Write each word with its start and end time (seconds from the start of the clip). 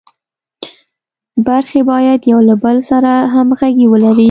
برخې 1.47 1.81
باید 1.91 2.19
یو 2.31 2.39
له 2.49 2.55
بل 2.63 2.77
سره 2.89 3.11
همغږي 3.33 3.85
ولري. 3.89 4.19